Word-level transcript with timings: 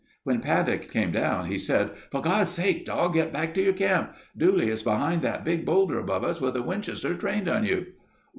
When 0.23 0.39
Paddock 0.41 0.87
came 0.89 1.11
down 1.11 1.45
he 1.45 1.59
said, 1.59 1.91
"For 2.11 2.21
God's 2.21 2.49
sake, 2.49 2.85
Doc, 2.85 3.13
get 3.13 3.31
back 3.31 3.53
to 3.53 3.61
your 3.61 3.71
camp. 3.73 4.15
Dooley 4.35 4.69
is 4.69 4.81
behind 4.81 5.21
that 5.21 5.45
big 5.45 5.63
boulder 5.63 5.99
above 5.99 6.23
us 6.23 6.41
with 6.41 6.55
a 6.55 6.63
Winchester 6.63 7.13
trained 7.13 7.47
on 7.47 7.65
you." 7.65 7.85